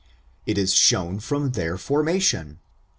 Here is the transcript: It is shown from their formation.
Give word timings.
It 0.47 0.57
is 0.57 0.73
shown 0.73 1.19
from 1.19 1.51
their 1.51 1.77
formation. 1.77 2.57